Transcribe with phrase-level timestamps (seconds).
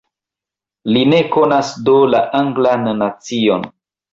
[0.95, 3.71] Li ne konas do la Anglan nacion.